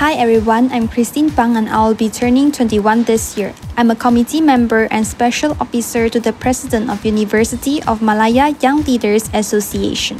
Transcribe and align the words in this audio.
Hi 0.00 0.14
everyone, 0.14 0.72
I'm 0.72 0.88
Christine 0.88 1.28
Pang 1.28 1.58
and 1.58 1.68
I'll 1.68 1.92
be 1.92 2.08
turning 2.08 2.50
21 2.52 3.04
this 3.04 3.36
year. 3.36 3.52
I'm 3.76 3.90
a 3.90 3.94
committee 3.94 4.40
member 4.40 4.88
and 4.90 5.06
special 5.06 5.52
officer 5.60 6.08
to 6.08 6.18
the 6.18 6.32
president 6.32 6.88
of 6.88 7.04
University 7.04 7.82
of 7.82 8.00
Malaya 8.00 8.56
Young 8.62 8.82
Leaders 8.84 9.28
Association. 9.34 10.16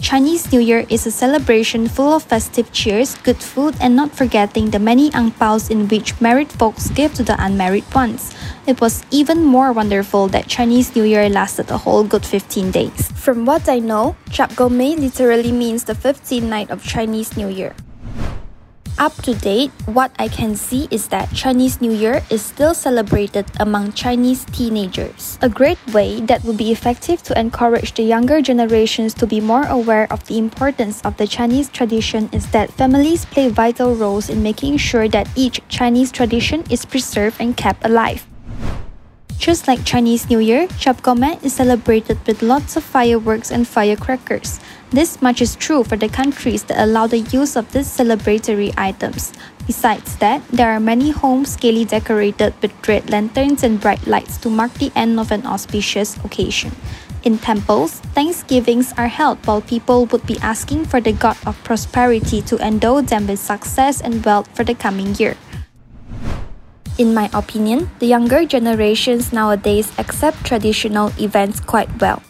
Chinese 0.00 0.50
New 0.50 0.60
Year 0.60 0.86
is 0.88 1.04
a 1.06 1.10
celebration 1.10 1.88
full 1.88 2.14
of 2.14 2.22
festive 2.22 2.72
cheers, 2.72 3.16
good 3.20 3.36
food, 3.36 3.76
and 3.82 3.94
not 3.94 4.16
forgetting 4.16 4.70
the 4.70 4.80
many 4.80 5.12
ang 5.12 5.30
paos 5.32 5.68
in 5.68 5.86
which 5.86 6.18
married 6.18 6.48
folks 6.48 6.88
give 6.96 7.12
to 7.20 7.22
the 7.22 7.36
unmarried 7.36 7.84
ones. 7.92 8.32
It 8.66 8.80
was 8.80 9.04
even 9.10 9.44
more 9.44 9.76
wonderful 9.76 10.26
that 10.28 10.48
Chinese 10.48 10.96
New 10.96 11.04
Year 11.04 11.28
lasted 11.28 11.68
a 11.68 11.76
whole 11.76 12.02
good 12.02 12.24
15 12.24 12.70
days. 12.70 13.12
From 13.12 13.44
what 13.44 13.68
I 13.68 13.78
know, 13.78 14.16
Chap 14.32 14.56
Goh 14.56 14.72
Mei 14.72 14.96
literally 14.96 15.52
means 15.52 15.84
the 15.84 15.92
15th 15.92 16.48
night 16.48 16.70
of 16.70 16.82
Chinese 16.82 17.36
New 17.36 17.52
Year. 17.52 17.76
Up 18.98 19.14
to 19.22 19.32
date, 19.32 19.70
what 19.86 20.10
I 20.18 20.26
can 20.26 20.56
see 20.56 20.88
is 20.90 21.06
that 21.14 21.32
Chinese 21.32 21.80
New 21.80 21.92
Year 21.92 22.20
is 22.30 22.42
still 22.42 22.74
celebrated 22.74 23.46
among 23.60 23.92
Chinese 23.92 24.44
teenagers. 24.46 25.38
A 25.40 25.48
great 25.48 25.78
way 25.94 26.20
that 26.22 26.42
would 26.42 26.56
be 26.56 26.72
effective 26.72 27.22
to 27.30 27.38
encourage 27.38 27.94
the 27.94 28.02
younger 28.02 28.42
generations 28.42 29.14
to 29.14 29.26
be 29.26 29.40
more 29.40 29.66
aware 29.66 30.12
of 30.12 30.26
the 30.26 30.36
importance 30.36 31.00
of 31.02 31.16
the 31.16 31.28
Chinese 31.28 31.68
tradition 31.70 32.28
is 32.32 32.50
that 32.50 32.72
families 32.72 33.24
play 33.24 33.48
vital 33.48 33.94
roles 33.94 34.28
in 34.28 34.42
making 34.42 34.78
sure 34.78 35.08
that 35.08 35.30
each 35.36 35.62
Chinese 35.68 36.10
tradition 36.10 36.64
is 36.68 36.84
preserved 36.84 37.40
and 37.40 37.56
kept 37.56 37.86
alive. 37.86 38.27
Just 39.38 39.68
like 39.68 39.84
Chinese 39.84 40.28
New 40.28 40.40
Year, 40.40 40.66
Chap 40.82 41.00
Goh 41.00 41.16
Mei 41.16 41.38
is 41.46 41.54
celebrated 41.54 42.18
with 42.26 42.42
lots 42.42 42.74
of 42.74 42.82
fireworks 42.82 43.52
and 43.52 43.68
firecrackers. 43.68 44.58
This 44.90 45.22
much 45.22 45.40
is 45.40 45.54
true 45.54 45.84
for 45.84 45.96
the 45.96 46.08
countries 46.08 46.64
that 46.64 46.82
allow 46.82 47.06
the 47.06 47.20
use 47.20 47.54
of 47.54 47.70
these 47.70 47.86
celebratory 47.86 48.74
items. 48.76 49.32
Besides 49.64 50.16
that, 50.16 50.42
there 50.48 50.72
are 50.72 50.80
many 50.80 51.12
homes 51.12 51.54
gaily 51.54 51.84
decorated 51.84 52.52
with 52.60 52.74
red 52.88 53.10
lanterns 53.10 53.62
and 53.62 53.80
bright 53.80 54.04
lights 54.08 54.38
to 54.38 54.50
mark 54.50 54.74
the 54.74 54.90
end 54.96 55.20
of 55.20 55.30
an 55.30 55.46
auspicious 55.46 56.16
occasion. 56.24 56.74
In 57.22 57.38
temples, 57.38 58.00
thanksgivings 58.18 58.92
are 58.98 59.08
held 59.08 59.38
while 59.46 59.62
people 59.62 60.06
would 60.06 60.26
be 60.26 60.38
asking 60.42 60.86
for 60.86 61.00
the 61.00 61.12
god 61.12 61.36
of 61.46 61.62
prosperity 61.62 62.42
to 62.42 62.58
endow 62.58 63.02
them 63.02 63.28
with 63.28 63.38
success 63.38 64.00
and 64.00 64.24
wealth 64.24 64.48
for 64.56 64.64
the 64.64 64.74
coming 64.74 65.14
year. 65.14 65.36
In 66.98 67.14
my 67.14 67.30
opinion, 67.32 67.90
the 68.00 68.10
younger 68.10 68.44
generations 68.44 69.32
nowadays 69.32 69.92
accept 69.98 70.42
traditional 70.44 71.14
events 71.14 71.60
quite 71.60 71.88
well. 72.02 72.22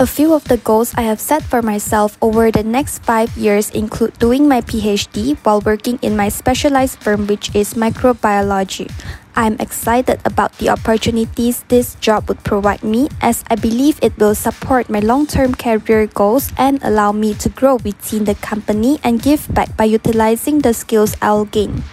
A 0.00 0.06
few 0.06 0.34
of 0.34 0.48
the 0.50 0.56
goals 0.56 0.94
I 0.96 1.02
have 1.02 1.20
set 1.20 1.44
for 1.44 1.62
myself 1.62 2.18
over 2.20 2.50
the 2.50 2.64
next 2.64 3.04
five 3.06 3.36
years 3.36 3.70
include 3.70 4.18
doing 4.18 4.48
my 4.48 4.62
PhD 4.62 5.36
while 5.44 5.60
working 5.60 6.00
in 6.02 6.16
my 6.16 6.28
specialized 6.28 6.98
firm, 6.98 7.28
which 7.28 7.54
is 7.54 7.74
microbiology. 7.74 8.90
I'm 9.36 9.60
excited 9.60 10.18
about 10.24 10.58
the 10.58 10.70
opportunities 10.70 11.62
this 11.68 11.94
job 12.00 12.26
would 12.28 12.42
provide 12.42 12.82
me 12.82 13.10
as 13.20 13.44
I 13.46 13.54
believe 13.54 14.00
it 14.02 14.16
will 14.18 14.34
support 14.34 14.90
my 14.90 14.98
long 14.98 15.28
term 15.28 15.54
career 15.54 16.08
goals 16.08 16.50
and 16.56 16.82
allow 16.82 17.12
me 17.12 17.34
to 17.34 17.48
grow 17.48 17.76
within 17.76 18.24
the 18.24 18.34
company 18.34 18.98
and 19.04 19.22
give 19.22 19.46
back 19.54 19.76
by 19.76 19.84
utilizing 19.84 20.66
the 20.66 20.74
skills 20.74 21.14
I'll 21.22 21.44
gain. 21.44 21.84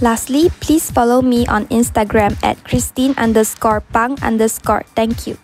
Lastly, 0.00 0.50
please 0.60 0.90
follow 0.90 1.20
me 1.22 1.46
on 1.46 1.66
Instagram 1.74 2.38
at 2.42 2.62
Christine 2.62 3.14
underscore 3.18 3.80
Pang 3.80 4.14
underscore. 4.22 4.84
Thank 4.94 5.26
you. 5.26 5.38